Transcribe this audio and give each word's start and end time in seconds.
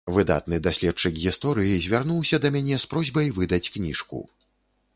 Выдатны 0.15 0.57
даследчык 0.67 1.13
гісторыі 1.25 1.75
звярнуўся 1.85 2.41
да 2.45 2.53
мяне 2.55 2.81
з 2.85 2.89
просьбай 2.93 3.27
выдаць 3.39 3.63
кніжку. 3.77 4.27